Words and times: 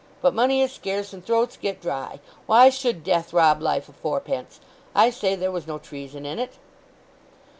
But 0.19 0.33
money 0.33 0.63
is 0.63 0.71
scarce, 0.71 1.13
and 1.13 1.23
throats 1.23 1.57
get 1.57 1.79
dry. 1.79 2.19
Why 2.47 2.71
should 2.71 3.03
death 3.03 3.33
rob 3.33 3.61
life 3.61 3.87
o' 3.87 3.93
fourpence? 3.93 4.59
I 4.95 5.11
say 5.11 5.35
there 5.35 5.51
was 5.51 5.67
no 5.67 5.77
treason 5.77 6.25
in 6.25 6.39
it." 6.39 6.57